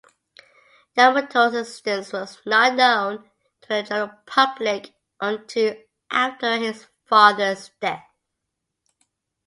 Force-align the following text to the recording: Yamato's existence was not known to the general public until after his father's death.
Yamato's 0.97 1.53
existence 1.53 2.11
was 2.11 2.41
not 2.47 2.73
known 2.75 3.19
to 3.61 3.67
the 3.69 3.83
general 3.83 4.09
public 4.25 4.95
until 5.19 5.75
after 6.09 6.57
his 6.57 6.87
father's 7.05 7.69
death. 7.79 8.03